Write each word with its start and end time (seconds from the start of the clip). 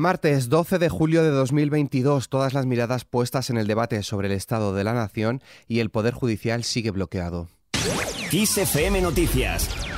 Martes 0.00 0.48
12 0.48 0.78
de 0.78 0.88
julio 0.88 1.22
de 1.22 1.28
2022, 1.28 2.30
todas 2.30 2.54
las 2.54 2.64
miradas 2.64 3.04
puestas 3.04 3.50
en 3.50 3.58
el 3.58 3.66
debate 3.66 4.02
sobre 4.02 4.28
el 4.28 4.32
estado 4.32 4.74
de 4.74 4.82
la 4.82 4.94
nación 4.94 5.42
y 5.68 5.80
el 5.80 5.90
Poder 5.90 6.14
Judicial 6.14 6.64
sigue 6.64 6.90
bloqueado. 6.90 7.48
Noticias 9.02 9.89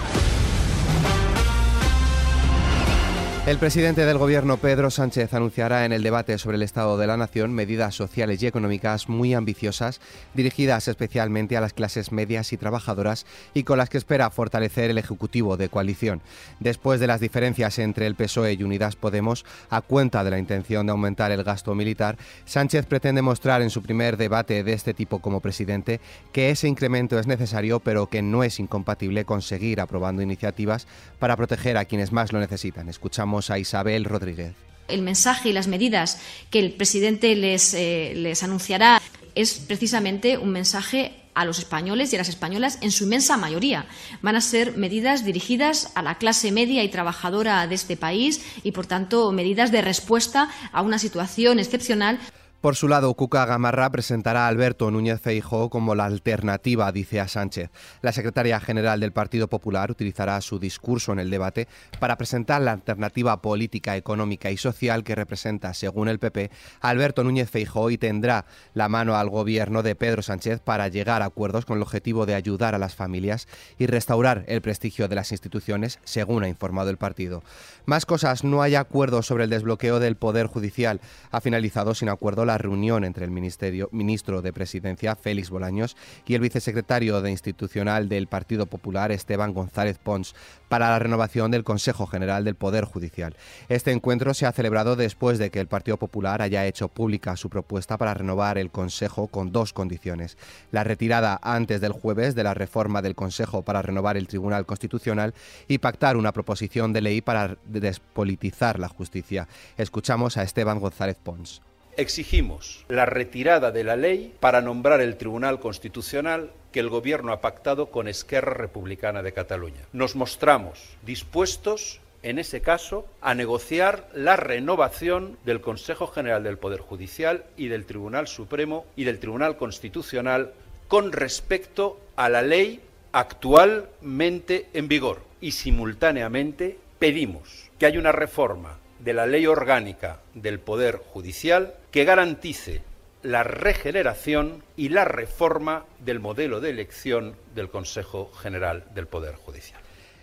El 3.45 3.59
presidente 3.59 4.07
del 4.07 4.19
Gobierno, 4.19 4.59
Pedro 4.59 4.89
Sánchez, 4.89 5.35
anunciará 5.35 5.85
en 5.85 5.91
el 5.91 6.05
debate 6.05 6.39
sobre 6.39 6.59
el 6.59 6.63
Estado 6.63 6.97
de 6.97 7.09
la 7.09 7.17
Nación 7.17 7.53
medidas 7.53 7.93
sociales 7.93 8.41
y 8.41 8.47
económicas 8.47 9.09
muy 9.09 9.35
ambiciosas, 9.35 10.01
dirigidas 10.33 10.87
especialmente 10.87 11.57
a 11.57 11.61
las 11.61 11.73
clases 11.73 12.13
medias 12.13 12.53
y 12.53 12.57
trabajadoras 12.57 13.27
y 13.53 13.65
con 13.65 13.79
las 13.79 13.91
que 13.91 13.99
espera 13.99 14.31
fortalecer 14.31 14.91
el 14.91 14.99
Ejecutivo 14.99 15.57
de 15.57 15.69
coalición. 15.69 16.23
Después 16.61 17.01
de 17.01 17.09
las 17.09 17.21
diferencias 17.21 17.81
entre 17.81 18.07
el 18.07 18.15
PSOE 18.15 18.53
y 18.53 18.63
Unidas 18.63 18.95
Podemos, 18.95 19.45
a 19.71 19.81
cuenta 19.81 20.23
de 20.23 20.31
la 20.31 20.39
intención 20.39 20.87
de 20.87 20.93
aumentar 20.93 21.33
el 21.33 21.43
gasto 21.43 21.75
militar, 21.75 22.19
Sánchez 22.45 22.87
pretende 22.87 23.23
mostrar 23.23 23.61
en 23.61 23.71
su 23.71 23.83
primer 23.83 24.19
debate 24.19 24.63
de 24.63 24.73
este 24.73 24.95
tipo 24.95 25.19
como 25.19 25.41
presidente 25.41 26.01
que 26.31 26.51
ese 26.51 26.69
incremento 26.69 27.19
es 27.19 27.27
necesario, 27.27 27.81
pero 27.81 28.07
que 28.07 28.23
no 28.23 28.45
es 28.45 28.61
incompatible 28.61 29.25
con 29.25 29.43
seguir 29.43 29.81
aprobando 29.81 30.23
iniciativas 30.23 30.87
para 31.19 31.37
proteger 31.37 31.77
a 31.77 31.87
quienes 31.87 32.13
más 32.13 32.33
lo 32.33 32.39
necesitan. 32.39 32.89
Escuchamos 32.89 33.32
a 33.41 33.59
Isabel 33.59 34.05
Rodríguez. 34.05 34.53
El 34.89 35.03
mensaje 35.03 35.49
y 35.49 35.53
las 35.53 35.69
medidas 35.69 36.21
que 36.51 36.59
el 36.59 36.73
presidente 36.73 37.35
les, 37.35 37.73
eh, 37.75 38.13
les 38.17 38.43
anunciará 38.43 39.01
es 39.35 39.55
precisamente 39.55 40.37
un 40.37 40.51
mensaje 40.51 41.13
a 41.35 41.45
los 41.45 41.59
españoles 41.59 42.13
y 42.13 42.17
a 42.17 42.19
las 42.19 42.29
españolas 42.29 42.79
en 42.83 42.91
su 42.91 43.05
inmensa 43.05 43.37
mayoría. 43.37 43.87
Van 44.21 44.37
a 44.37 44.41
ser 44.41 44.77
medidas 44.77 45.25
dirigidas 45.25 45.91
a 45.95 46.03
la 46.03 46.17
clase 46.17 46.53
media 46.53 46.85
y 46.85 46.89
trabajadora 46.89 47.67
de 47.67 47.75
este 47.75 47.97
país 47.97 48.45
y, 48.63 48.73
por 48.73 48.87
tanto, 48.87 49.33
medidas 49.33 49.73
de 49.73 49.81
respuesta 49.81 50.51
a 50.73 50.83
una 50.83 50.99
situación 50.99 51.59
excepcional. 51.59 52.19
Por 52.63 52.77
su 52.77 52.87
lado, 52.87 53.13
Cuca 53.15 53.45
Gamarra 53.45 53.91
presentará 53.91 54.45
a 54.45 54.49
Alberto 54.49 54.89
Núñez 54.93 55.21
Feijóo 55.21 55.69
como 55.69 55.97
la 55.97 56.05
alternativa, 56.05 56.93
dice 56.93 57.19
a 57.19 57.27
Sánchez. 57.27 57.71
La 58.03 58.13
secretaria 58.13 58.61
general 58.61 59.01
del 59.01 59.11
Partido 59.11 59.49
Popular 59.49 59.91
utilizará 59.91 60.41
su 60.41 60.61
discurso 60.61 61.13
en 61.13 61.19
el 61.19 61.29
debate 61.29 61.67
para 61.99 62.17
presentar 62.17 62.63
la 62.63 62.71
alternativa 62.71 63.43
política, 63.43 63.97
económica 63.97 64.53
y 64.53 64.59
social 64.59 65.03
que 65.03 65.17
representa, 65.17 65.75
según 65.75 66.07
el 66.07 66.21
PP, 66.21 66.53
Alberto 66.81 67.25
Núñez 67.25 67.51
Feijóo 67.51 67.91
y 67.91 67.99
tendrá 67.99 68.45
la 68.75 68.89
mano 68.89 69.17
al 69.17 69.29
gobierno 69.29 69.83
de 69.83 69.97
Pedro 69.97 70.23
Sánchez 70.23 70.61
para 70.61 70.87
llegar 70.87 71.23
a 71.23 71.25
acuerdos 71.25 71.65
con 71.65 71.79
el 71.79 71.83
objetivo 71.83 72.27
de 72.27 72.37
ayudar 72.37 72.77
a 72.77 72.79
las 72.79 72.95
familias 72.95 73.49
y 73.77 73.87
restaurar 73.87 74.45
el 74.47 74.63
prestigio 74.63 75.09
de 75.09 75.17
las 75.17 75.33
instituciones, 75.33 75.99
según 76.05 76.45
ha 76.45 76.49
informado 76.49 76.91
el 76.91 76.97
partido. 76.97 77.43
Más 77.87 78.07
cosas, 78.07 78.45
no 78.45 78.63
hay 78.63 78.77
acuerdo 78.77 79.23
sobre 79.23 79.43
el 79.43 79.51
desbloqueo 79.51 79.99
del 79.99 80.15
Poder 80.15 80.47
Judicial. 80.47 81.01
Ha 81.33 81.41
finalizado 81.41 81.97
sin 81.97 82.09
acuerdo 82.09 82.45
la 82.45 82.52
la 82.53 82.59
reunión 82.59 83.05
entre 83.05 83.25
el 83.25 83.31
ministro 83.31 84.43
de 84.43 84.53
Presidencia, 84.53 85.17
Félix 85.17 85.51
Bolaños, 85.51 85.97
y 86.27 86.35
el 86.35 86.41
vicesecretario 86.41 87.21
de 87.23 87.31
Institucional 87.31 88.09
del 88.09 88.27
Partido 88.27 88.67
Popular, 88.67 89.11
Esteban 89.11 89.55
González 89.55 89.99
Pons, 89.99 90.35
para 90.69 90.91
la 90.91 90.99
renovación 90.99 91.51
del 91.51 91.65
Consejo 91.65 92.07
General 92.07 92.45
del 92.45 92.55
Poder 92.55 92.85
Judicial. 92.85 93.37
Este 93.69 93.91
encuentro 93.91 94.35
se 94.35 94.47
ha 94.47 94.53
celebrado 94.53 94.97
después 94.97 95.39
de 95.39 95.51
que 95.51 95.61
el 95.61 95.67
Partido 95.67 95.97
Popular 95.97 96.43
haya 96.43 96.67
hecho 96.67 96.89
pública 96.89 97.37
su 97.37 97.49
propuesta 97.51 97.97
para 97.99 98.15
renovar 98.15 98.59
el 98.59 98.71
Consejo 98.71 99.29
con 99.29 99.53
dos 99.53 99.73
condiciones. 99.73 100.37
La 100.71 100.85
retirada 100.85 101.41
antes 101.43 101.81
del 101.81 101.93
jueves 101.93 102.35
de 102.35 102.45
la 102.45 102.55
reforma 102.55 103.03
del 103.03 103.15
Consejo 103.15 103.63
para 103.63 103.83
renovar 103.83 104.17
el 104.17 104.29
Tribunal 104.29 104.67
Constitucional 104.67 105.35
y 105.69 105.79
pactar 105.79 106.17
una 106.17 106.33
proposición 106.33 106.93
de 106.93 107.01
ley 107.01 107.21
para 107.21 107.57
despolitizar 107.65 108.79
la 108.79 108.89
justicia. 108.89 109.49
Escuchamos 109.77 110.37
a 110.37 110.43
Esteban 110.43 110.81
González 110.81 111.17
Pons. 111.23 111.63
Exigimos 111.97 112.85
la 112.89 113.05
retirada 113.05 113.71
de 113.71 113.85
la 113.85 113.97
ley 113.97 114.35
para 114.41 114.63
nombrar 114.63 115.01
el 115.01 115.17
Tribunal 115.17 115.61
Constitucional 115.61 116.51
que 116.73 116.81
el 116.81 116.89
Gobierno 116.89 117.33
ha 117.33 117.43
pactado 117.43 117.91
con 117.91 118.09
Esquerra 118.09 118.55
Republicana 118.55 119.23
de 119.23 119.33
Cataluña. 119.33 119.83
Nos 119.93 120.17
mostramos 120.17 120.97
dispuestos 121.05 122.01
en 122.23 122.39
ese 122.39 122.61
caso, 122.61 123.07
a 123.21 123.35
negociar 123.35 124.09
la 124.15 124.37
renovación 124.37 125.39
del 125.45 125.61
Consejo 125.61 126.07
General 126.07 126.43
del 126.43 126.57
Poder 126.57 126.81
Judicial 126.81 127.45
y 127.57 127.67
del 127.67 127.85
Tribunal 127.85 128.29
Supremo 128.29 128.87
y 128.97 129.05
del 129.05 129.19
Tribunal 129.19 129.57
Constitucional 129.57 130.53
con 130.87 131.13
respecto 131.13 132.01
a 132.17 132.29
la 132.29 132.43
ley 132.43 132.81
actualmente 133.11 134.69
en 134.73 134.87
vigor. 134.87 135.23
Y 135.41 135.53
simultáneamente 135.53 136.79
pedimos 137.01 137.71
que 137.79 137.87
haya 137.87 137.99
una 137.99 138.13
reforma 138.13 138.79
de 139.03 139.13
la 139.13 139.27
ley 139.27 139.47
orgánica 139.47 140.21
del 140.35 140.61
Poder 140.61 140.97
Judicial 140.97 141.75
que 141.91 142.05
garantice 142.05 142.83
la 143.23 143.43
regeneración 143.43 144.63
y 144.77 144.89
la 144.89 145.05
reforma 145.05 145.85
del 146.01 146.21
modelo 146.21 146.61
de 146.61 146.71
elección 146.71 147.35
del 147.55 147.71
Consejo 147.71 148.31
General 148.33 148.85
del 148.95 149.07
Poder 149.07 149.35
Judicial. 149.35 149.81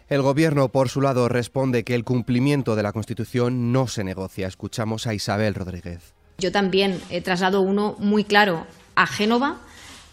El 0.09 0.22
Gobierno, 0.22 0.69
por 0.69 0.90
su 0.90 1.01
lado, 1.01 1.29
responde 1.29 1.84
que 1.84 1.94
el 1.94 2.03
cumplimiento 2.03 2.75
de 2.75 2.84
la 2.84 2.94
Constitución 2.94 3.72
no 3.72 3.88
se 3.88 4.03
negocia. 4.03 4.47
Escuchamos 4.47 5.07
a 5.07 5.13
Isabel 5.13 5.53
Rodríguez. 5.56 6.13
Yo 6.40 6.51
también 6.51 7.00
he 7.09 7.22
trasladado 7.22 7.61
uno 7.61 7.96
muy 8.00 8.23
claro 8.23 8.66
a 8.96 9.06
Génova, 9.06 9.59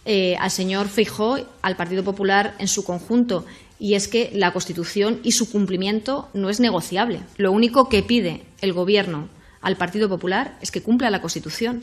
eh, 0.06 0.36
al 0.38 0.50
señor 0.50 0.88
Feijó, 0.88 1.36
al 1.62 1.76
Partido 1.76 2.04
Popular 2.04 2.54
en 2.58 2.68
su 2.68 2.84
conjunto 2.84 3.44
y 3.78 3.94
es 3.94 4.08
que 4.08 4.30
la 4.32 4.52
Constitución 4.52 5.20
y 5.22 5.32
su 5.32 5.50
cumplimiento 5.50 6.28
no 6.32 6.48
es 6.48 6.60
negociable. 6.60 7.20
Lo 7.36 7.52
único 7.52 7.88
que 7.88 8.02
pide 8.02 8.44
el 8.60 8.72
Gobierno 8.72 9.28
al 9.60 9.76
Partido 9.76 10.08
Popular 10.08 10.56
es 10.60 10.70
que 10.70 10.82
cumpla 10.82 11.10
la 11.10 11.20
Constitución, 11.20 11.82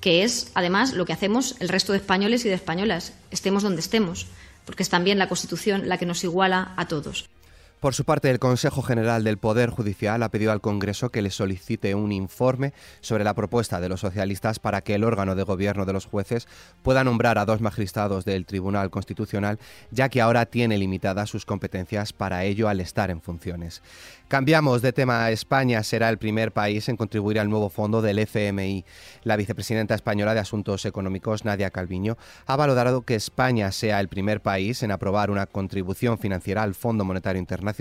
que 0.00 0.22
es, 0.22 0.50
además, 0.54 0.92
lo 0.92 1.06
que 1.06 1.12
hacemos 1.12 1.56
el 1.60 1.68
resto 1.68 1.92
de 1.92 1.98
españoles 1.98 2.44
y 2.44 2.48
de 2.48 2.54
españolas, 2.54 3.14
estemos 3.30 3.62
donde 3.62 3.80
estemos, 3.80 4.26
porque 4.66 4.82
es 4.82 4.88
también 4.88 5.18
la 5.18 5.28
Constitución 5.28 5.88
la 5.88 5.98
que 5.98 6.06
nos 6.06 6.22
iguala 6.24 6.74
a 6.76 6.86
todos. 6.86 7.26
Por 7.82 7.94
su 7.94 8.04
parte, 8.04 8.30
el 8.30 8.38
Consejo 8.38 8.80
General 8.80 9.24
del 9.24 9.38
Poder 9.38 9.70
Judicial 9.70 10.22
ha 10.22 10.28
pedido 10.28 10.52
al 10.52 10.60
Congreso 10.60 11.10
que 11.10 11.20
le 11.20 11.30
solicite 11.30 11.96
un 11.96 12.12
informe 12.12 12.72
sobre 13.00 13.24
la 13.24 13.34
propuesta 13.34 13.80
de 13.80 13.88
los 13.88 13.98
socialistas 13.98 14.60
para 14.60 14.82
que 14.82 14.94
el 14.94 15.02
órgano 15.02 15.34
de 15.34 15.42
gobierno 15.42 15.84
de 15.84 15.92
los 15.92 16.06
jueces 16.06 16.46
pueda 16.84 17.02
nombrar 17.02 17.38
a 17.38 17.44
dos 17.44 17.60
magistrados 17.60 18.24
del 18.24 18.46
Tribunal 18.46 18.90
Constitucional, 18.90 19.58
ya 19.90 20.08
que 20.10 20.20
ahora 20.20 20.46
tiene 20.46 20.78
limitadas 20.78 21.28
sus 21.28 21.44
competencias 21.44 22.12
para 22.12 22.44
ello 22.44 22.68
al 22.68 22.78
estar 22.78 23.10
en 23.10 23.20
funciones. 23.20 23.82
Cambiamos 24.28 24.80
de 24.80 24.92
tema. 24.92 25.28
España 25.30 25.82
será 25.82 26.08
el 26.08 26.18
primer 26.18 26.52
país 26.52 26.88
en 26.88 26.96
contribuir 26.96 27.40
al 27.40 27.50
nuevo 27.50 27.68
fondo 27.68 28.00
del 28.00 28.20
FMI. 28.20 28.84
La 29.24 29.36
vicepresidenta 29.36 29.94
española 29.96 30.34
de 30.34 30.40
Asuntos 30.40 30.86
Económicos, 30.86 31.44
Nadia 31.44 31.70
Calviño, 31.70 32.16
ha 32.46 32.56
valorado 32.56 33.02
que 33.02 33.16
España 33.16 33.72
sea 33.72 33.98
el 33.98 34.08
primer 34.08 34.40
país 34.40 34.84
en 34.84 34.92
aprobar 34.92 35.32
una 35.32 35.46
contribución 35.46 36.16
financiera 36.16 36.62
al 36.62 36.74
Fondo 36.74 37.04
Monetario 37.04 37.40
Internacional 37.40 37.71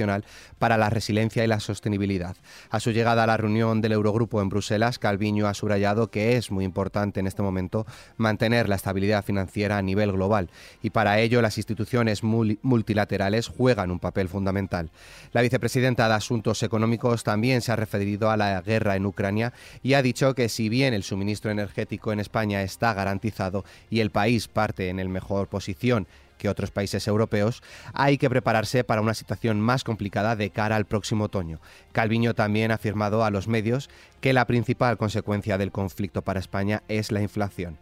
para 0.60 0.78
la 0.78 0.90
resiliencia 0.90 1.44
y 1.44 1.48
la 1.48 1.60
sostenibilidad. 1.60 2.36
A 2.70 2.80
su 2.80 2.92
llegada 2.92 3.24
a 3.24 3.28
la 3.28 3.38
reunión 3.38 3.82
del 3.82 3.94
Eurogrupo 3.94 4.42
en 4.42 4.50
Bruselas, 4.50 5.00
Calviño 5.00 5.48
ha 5.48 5.54
subrayado 5.54 6.10
que 6.10 6.38
es 6.38 6.52
muy 6.52 6.66
importante 6.66 7.20
en 7.20 7.28
este 7.28 7.42
momento 7.42 7.86
mantener 8.18 8.70
la 8.70 8.76
estabilidad 8.76 9.24
financiera 9.24 9.78
a 9.78 9.82
nivel 9.82 10.12
global 10.12 10.50
y 10.82 10.90
para 10.90 11.20
ello 11.20 11.42
las 11.42 11.58
instituciones 11.58 12.24
multilaterales 12.24 13.48
juegan 13.48 13.92
un 13.92 14.00
papel 14.00 14.30
fundamental. 14.30 14.92
La 15.32 15.42
vicepresidenta 15.42 16.08
de 16.08 16.16
Asuntos 16.16 16.64
Económicos 16.64 17.24
también 17.24 17.62
se 17.62 17.72
ha 17.72 17.76
referido 17.76 18.30
a 18.30 18.38
la 18.38 18.62
guerra 18.62 18.96
en 18.96 19.06
Ucrania 19.06 19.54
y 19.84 19.94
ha 19.94 20.02
dicho 20.02 20.34
que 20.34 20.50
si 20.50 20.70
bien 20.70 20.94
el 20.94 21.04
suministro 21.04 21.52
energético 21.52 22.12
en 22.12 22.20
España 22.20 22.62
está 22.62 22.94
garantizado 22.94 23.66
y 23.90 24.00
el 24.00 24.12
país 24.12 24.48
parte 24.48 24.90
en 24.90 25.00
el 25.00 25.10
mejor 25.10 25.48
posición 25.48 26.08
que 26.42 26.50
otros 26.50 26.72
países 26.72 27.08
europeos, 27.08 27.62
hay 27.94 28.18
que 28.18 28.28
prepararse 28.28 28.84
para 28.84 29.02
una 29.02 29.14
situación 29.14 29.62
más 29.62 29.84
complicada 29.84 30.36
de 30.36 30.50
cara 30.50 30.76
al 30.76 30.86
próximo 30.86 31.26
otoño. 31.26 31.60
Calviño 31.92 32.34
también 32.34 32.72
ha 32.72 32.76
afirmado 32.76 33.24
a 33.24 33.30
los 33.30 33.48
medios 33.48 33.92
que 34.22 34.34
la 34.34 34.48
principal 34.48 34.98
consecuencia 34.98 35.60
del 35.60 35.72
conflicto 35.72 36.24
para 36.24 36.40
España 36.40 36.82
es 36.88 37.12
la 37.12 37.22
inflación. 37.22 37.78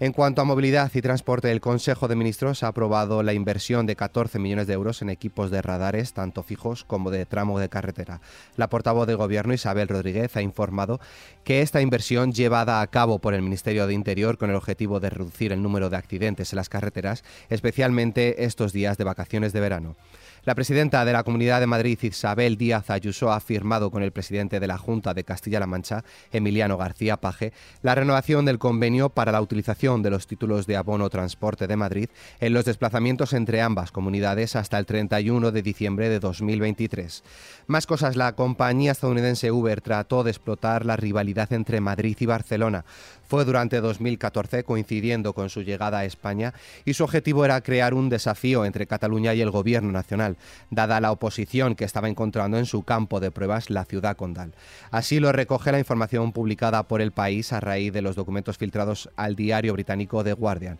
En 0.00 0.12
cuanto 0.12 0.42
a 0.42 0.44
movilidad 0.44 0.90
y 0.94 1.02
transporte, 1.02 1.52
el 1.52 1.60
Consejo 1.60 2.08
de 2.08 2.16
Ministros 2.16 2.62
ha 2.62 2.68
aprobado 2.68 3.22
la 3.22 3.34
inversión 3.34 3.86
de 3.86 3.94
14 3.94 4.38
millones 4.38 4.66
de 4.66 4.72
euros 4.72 5.02
en 5.02 5.10
equipos 5.10 5.50
de 5.50 5.62
radares, 5.62 6.12
tanto 6.12 6.42
fijos 6.42 6.84
como 6.84 7.10
de 7.10 7.26
tramo 7.26 7.58
de 7.60 7.68
carretera. 7.68 8.20
La 8.56 8.68
portavoz 8.68 9.06
de 9.06 9.14
Gobierno, 9.14 9.54
Isabel 9.54 9.88
Rodríguez, 9.88 10.36
ha 10.36 10.42
informado 10.42 11.00
que 11.44 11.62
esta 11.62 11.80
inversión 11.80 12.32
llevada 12.32 12.80
a 12.80 12.86
cabo 12.88 13.20
por 13.20 13.34
el 13.34 13.42
Ministerio 13.42 13.86
de 13.86 13.94
Interior 13.94 14.38
con 14.38 14.50
el 14.50 14.56
objetivo 14.56 14.98
de 14.98 15.10
reducir 15.10 15.52
el 15.52 15.62
número 15.62 15.90
de 15.90 15.96
accidentes 15.96 16.52
en 16.52 16.56
las 16.56 16.68
carreteras, 16.68 17.22
especialmente 17.48 18.44
estos 18.44 18.72
días 18.72 18.98
de 18.98 19.04
vacaciones 19.04 19.52
de 19.52 19.60
verano. 19.60 19.96
La 20.44 20.56
presidenta 20.56 21.04
de 21.04 21.12
la 21.12 21.22
Comunidad 21.22 21.60
de 21.60 21.68
Madrid, 21.68 21.96
Isabel 22.02 22.56
Díaz 22.56 22.90
Ayuso, 22.90 23.30
ha 23.30 23.38
firmado 23.38 23.92
con 23.92 24.02
el 24.02 24.10
presidente 24.10 24.58
de 24.58 24.66
la 24.66 24.76
Junta 24.76 25.14
de 25.14 25.22
Castilla-La 25.22 25.68
Mancha, 25.68 26.02
Emiliano 26.32 26.76
García 26.76 27.18
Paje, 27.18 27.52
la 27.82 27.94
renovación 27.94 28.44
del 28.44 28.58
convenio 28.58 29.10
para 29.10 29.30
la 29.30 29.40
utilización 29.40 29.81
de 29.82 30.10
los 30.10 30.28
títulos 30.28 30.68
de 30.68 30.76
abono 30.76 31.10
transporte 31.10 31.66
de 31.66 31.74
Madrid 31.74 32.08
en 32.38 32.52
los 32.52 32.64
desplazamientos 32.64 33.32
entre 33.32 33.60
ambas 33.60 33.90
comunidades 33.90 34.54
hasta 34.54 34.78
el 34.78 34.86
31 34.86 35.50
de 35.50 35.60
diciembre 35.60 36.08
de 36.08 36.20
2023. 36.20 37.24
Más 37.66 37.88
cosas, 37.88 38.14
la 38.14 38.36
compañía 38.36 38.92
estadounidense 38.92 39.50
Uber 39.50 39.80
trató 39.80 40.22
de 40.22 40.30
explotar 40.30 40.86
la 40.86 40.96
rivalidad 40.96 41.52
entre 41.52 41.80
Madrid 41.80 42.16
y 42.20 42.26
Barcelona. 42.26 42.84
Fue 43.26 43.44
durante 43.44 43.80
2014, 43.80 44.62
coincidiendo 44.62 45.32
con 45.32 45.50
su 45.50 45.62
llegada 45.62 45.98
a 45.98 46.04
España, 46.04 46.54
y 46.84 46.94
su 46.94 47.02
objetivo 47.02 47.44
era 47.44 47.60
crear 47.62 47.92
un 47.92 48.08
desafío 48.08 48.64
entre 48.64 48.86
Cataluña 48.86 49.34
y 49.34 49.40
el 49.40 49.50
gobierno 49.50 49.90
nacional, 49.90 50.36
dada 50.70 51.00
la 51.00 51.10
oposición 51.10 51.74
que 51.74 51.84
estaba 51.84 52.08
encontrando 52.08 52.56
en 52.58 52.66
su 52.66 52.84
campo 52.84 53.18
de 53.18 53.32
pruebas 53.32 53.68
la 53.68 53.84
ciudad 53.84 54.16
condal. 54.16 54.52
Así 54.92 55.18
lo 55.18 55.32
recoge 55.32 55.72
la 55.72 55.80
información 55.80 56.32
publicada 56.32 56.86
por 56.86 57.00
el 57.00 57.10
país 57.10 57.52
a 57.52 57.58
raíz 57.58 57.92
de 57.92 58.02
los 58.02 58.14
documentos 58.14 58.58
filtrados 58.58 59.10
al 59.16 59.34
diario 59.34 59.71
británico 59.72 60.22
The 60.22 60.34
Guardian. 60.34 60.78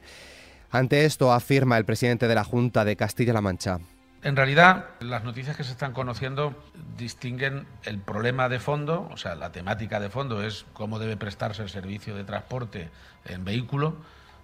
Ante 0.70 1.04
esto 1.04 1.32
afirma 1.32 1.76
el 1.76 1.84
presidente 1.84 2.28
de 2.28 2.34
la 2.34 2.44
Junta 2.44 2.84
de 2.84 2.96
Castilla-La 2.96 3.40
Mancha. 3.40 3.78
En 4.22 4.36
realidad, 4.36 4.86
las 5.00 5.24
noticias 5.24 5.56
que 5.56 5.64
se 5.64 5.72
están 5.72 5.92
conociendo 5.92 6.54
distinguen 6.96 7.66
el 7.82 7.98
problema 7.98 8.48
de 8.48 8.60
fondo, 8.60 9.08
o 9.10 9.16
sea, 9.16 9.34
la 9.34 9.50
temática 9.50 9.98
de 9.98 10.10
fondo 10.10 10.42
es 10.42 10.64
cómo 10.72 11.00
debe 11.00 11.16
prestarse 11.16 11.62
el 11.62 11.68
servicio 11.68 12.14
de 12.14 12.22
transporte 12.22 12.88
en 13.24 13.44
vehículo, 13.44 13.96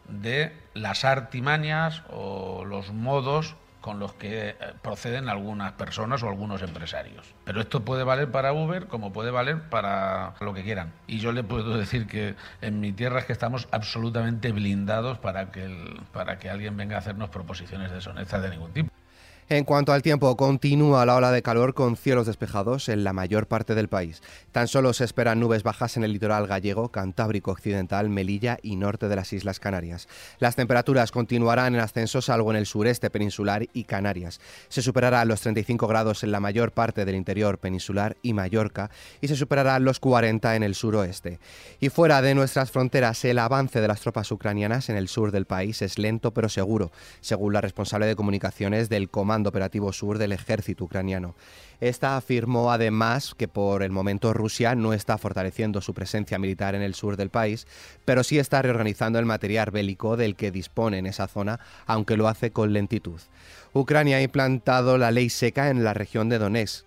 de 0.08 0.52
las 0.74 1.04
artimañas 1.04 2.02
o 2.10 2.64
los 2.64 2.92
modos 2.92 3.54
con 3.88 4.00
los 4.00 4.12
que 4.12 4.50
eh, 4.50 4.54
proceden 4.82 5.30
algunas 5.30 5.72
personas 5.72 6.22
o 6.22 6.28
algunos 6.28 6.60
empresarios. 6.60 7.34
Pero 7.46 7.62
esto 7.62 7.86
puede 7.86 8.04
valer 8.04 8.30
para 8.30 8.52
Uber 8.52 8.86
como 8.86 9.14
puede 9.14 9.30
valer 9.30 9.62
para 9.70 10.34
lo 10.40 10.52
que 10.52 10.62
quieran. 10.62 10.92
Y 11.06 11.20
yo 11.20 11.32
le 11.32 11.42
puedo 11.42 11.78
decir 11.78 12.06
que 12.06 12.34
en 12.60 12.80
mi 12.80 12.92
tierra 12.92 13.20
es 13.20 13.24
que 13.24 13.32
estamos 13.32 13.66
absolutamente 13.70 14.52
blindados 14.52 15.16
para 15.16 15.50
que, 15.52 15.74
para 16.12 16.38
que 16.38 16.50
alguien 16.50 16.76
venga 16.76 16.96
a 16.96 16.98
hacernos 16.98 17.30
proposiciones 17.30 17.90
deshonestas 17.90 18.42
de 18.42 18.50
ningún 18.50 18.74
tipo. 18.74 18.97
En 19.50 19.64
cuanto 19.64 19.94
al 19.94 20.02
tiempo, 20.02 20.36
continúa 20.36 21.06
la 21.06 21.16
ola 21.16 21.32
de 21.32 21.40
calor 21.40 21.72
con 21.72 21.96
cielos 21.96 22.26
despejados 22.26 22.90
en 22.90 23.02
la 23.02 23.14
mayor 23.14 23.46
parte 23.46 23.74
del 23.74 23.88
país. 23.88 24.20
Tan 24.52 24.68
solo 24.68 24.92
se 24.92 25.04
esperan 25.04 25.40
nubes 25.40 25.62
bajas 25.62 25.96
en 25.96 26.04
el 26.04 26.12
litoral 26.12 26.46
gallego, 26.46 26.90
cantábrico 26.90 27.52
occidental, 27.52 28.10
Melilla 28.10 28.58
y 28.60 28.76
norte 28.76 29.08
de 29.08 29.16
las 29.16 29.32
Islas 29.32 29.58
Canarias. 29.58 30.06
Las 30.38 30.54
temperaturas 30.54 31.12
continuarán 31.12 31.74
en 31.74 31.80
ascenso 31.80 32.20
salvo 32.20 32.50
en 32.50 32.58
el 32.58 32.66
sureste 32.66 33.08
peninsular 33.08 33.66
y 33.72 33.84
Canarias. 33.84 34.38
Se 34.68 34.82
superarán 34.82 35.28
los 35.28 35.40
35 35.40 35.86
grados 35.86 36.24
en 36.24 36.30
la 36.30 36.40
mayor 36.40 36.72
parte 36.72 37.06
del 37.06 37.14
interior 37.14 37.56
peninsular 37.56 38.18
y 38.20 38.34
Mallorca 38.34 38.90
y 39.22 39.28
se 39.28 39.36
superarán 39.36 39.82
los 39.82 39.98
40 39.98 40.56
en 40.56 40.62
el 40.62 40.74
suroeste. 40.74 41.40
Y 41.80 41.88
fuera 41.88 42.20
de 42.20 42.34
nuestras 42.34 42.70
fronteras, 42.70 43.24
el 43.24 43.38
avance 43.38 43.80
de 43.80 43.88
las 43.88 44.02
tropas 44.02 44.30
ucranianas 44.30 44.90
en 44.90 44.96
el 44.98 45.08
sur 45.08 45.32
del 45.32 45.46
país 45.46 45.80
es 45.80 45.96
lento 45.96 46.34
pero 46.34 46.50
seguro, 46.50 46.92
según 47.22 47.54
la 47.54 47.62
responsable 47.62 48.04
de 48.04 48.14
comunicaciones 48.14 48.90
del 48.90 49.08
Comando 49.08 49.37
Operativo 49.46 49.92
Sur 49.92 50.18
del 50.18 50.32
ejército 50.32 50.84
ucraniano. 50.84 51.34
Esta 51.80 52.16
afirmó 52.16 52.72
además 52.72 53.34
que 53.36 53.46
por 53.46 53.82
el 53.82 53.90
momento 53.90 54.32
Rusia 54.32 54.74
no 54.74 54.92
está 54.92 55.16
fortaleciendo 55.16 55.80
su 55.80 55.94
presencia 55.94 56.38
militar 56.38 56.74
en 56.74 56.82
el 56.82 56.94
sur 56.94 57.16
del 57.16 57.30
país, 57.30 57.66
pero 58.04 58.24
sí 58.24 58.38
está 58.38 58.60
reorganizando 58.62 59.18
el 59.18 59.26
material 59.26 59.70
bélico 59.70 60.16
del 60.16 60.34
que 60.34 60.50
dispone 60.50 60.98
en 60.98 61.06
esa 61.06 61.28
zona, 61.28 61.60
aunque 61.86 62.16
lo 62.16 62.26
hace 62.26 62.50
con 62.50 62.72
lentitud. 62.72 63.20
Ucrania 63.72 64.16
ha 64.16 64.22
implantado 64.22 64.98
la 64.98 65.12
ley 65.12 65.30
seca 65.30 65.70
en 65.70 65.84
la 65.84 65.94
región 65.94 66.28
de 66.28 66.38
Donetsk, 66.38 66.84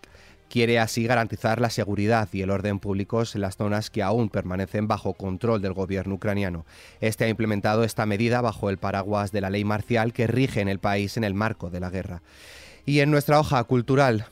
quiere 0.51 0.80
así 0.80 1.06
garantizar 1.06 1.62
la 1.62 1.69
seguridad 1.69 2.27
y 2.33 2.42
el 2.42 2.50
orden 2.50 2.80
públicos 2.80 3.36
en 3.36 3.42
las 3.42 3.56
zonas 3.56 3.89
que 3.89 4.03
aún 4.03 4.30
permanecen 4.30 4.86
bajo 4.86 5.13
control 5.13 5.62
del 5.62 5.71
gobierno 5.71 6.15
ucraniano. 6.15 6.65
Este 7.00 7.24
ha 7.24 7.30
implementado 7.30 7.86
esta 7.86 8.06
medida 8.06 8.42
bajo 8.42 8.69
el 8.69 8.77
paraguas 8.77 9.31
de 9.31 9.39
la 9.39 9.50
ley 9.50 9.63
marcial 9.63 10.12
que 10.12 10.27
rige 10.27 10.59
en 10.59 10.68
el 10.68 10.80
país 10.80 11.15
en 11.15 11.24
el 11.24 11.33
marco 11.33 11.69
de 11.69 11.80
la 11.80 11.89
guerra. 11.89 12.21
Y 12.86 13.00
en 13.00 13.12
nuestra 13.12 13.39
hoja 13.39 13.63
cultural, 13.63 14.25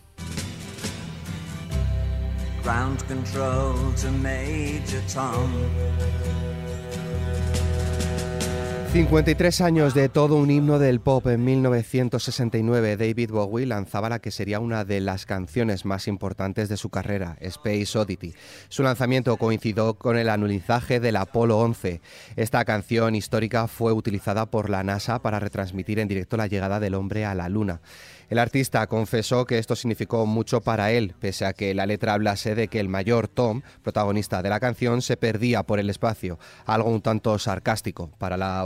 53 8.92 9.62
años 9.62 9.94
de 9.94 10.10
todo 10.10 10.36
un 10.36 10.50
himno 10.50 10.80
del 10.80 11.00
pop 11.00 11.28
en 11.28 11.46
1969, 11.46 12.98
David 12.98 13.30
Bowie 13.30 13.68
lanzaba 13.68 14.10
la 14.10 14.18
que 14.18 14.32
sería 14.32 14.60
una 14.60 14.84
de 14.84 15.00
las 15.00 15.28
canciones 15.28 15.86
más 15.86 16.08
importantes 16.08 16.70
de 16.70 16.78
su 16.78 16.90
carrera, 16.90 17.38
Space 17.40 17.96
Oddity. 17.96 18.34
Su 18.68 18.82
lanzamiento 18.82 19.38
coincidió 19.38 19.94
con 19.94 20.18
el 20.18 20.28
anulizaje 20.28 21.00
del 21.00 21.18
Apolo 21.18 21.60
11. 21.60 22.02
Esta 22.36 22.66
canción 22.66 23.14
histórica 23.14 23.68
fue 23.68 23.94
utilizada 23.94 24.48
por 24.48 24.72
la 24.72 24.84
NASA 24.84 25.22
para 25.22 25.40
retransmitir 25.40 26.00
en 26.00 26.08
directo 26.08 26.36
la 26.36 26.48
llegada 26.48 26.80
del 26.80 26.96
hombre 26.96 27.26
a 27.26 27.36
la 27.36 27.48
Luna. 27.48 27.82
El 28.30 28.38
artista 28.38 28.86
confesó 28.86 29.46
que 29.46 29.58
esto 29.58 29.76
significó 29.76 30.28
mucho 30.28 30.62
para 30.62 30.92
él, 30.92 31.16
pese 31.20 31.46
a 31.46 31.54
que 31.54 31.74
la 31.74 31.88
letra 31.88 32.14
hablase 32.14 32.54
de 32.54 32.68
que 32.68 32.80
el 32.80 32.88
mayor 32.88 33.28
Tom, 33.28 33.64
protagonista 33.82 34.44
de 34.44 34.50
la 34.50 34.60
canción, 34.60 35.02
se 35.02 35.18
perdía 35.18 35.64
por 35.64 35.80
el 35.80 35.90
espacio, 35.90 36.38
algo 36.66 36.92
un 36.92 37.02
tanto 37.02 37.40
sarcástico 37.40 38.12
para 38.20 38.38
la 38.38 38.66